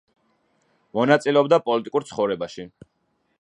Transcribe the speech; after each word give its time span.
მონაწილეობდა 0.99 1.59
პოლიტიკურ 1.67 2.09
ცხოვრებაში. 2.13 2.67